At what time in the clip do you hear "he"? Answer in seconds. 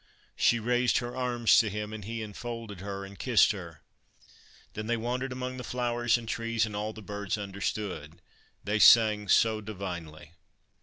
2.03-2.23